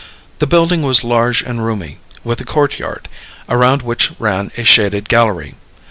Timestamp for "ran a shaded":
4.17-5.07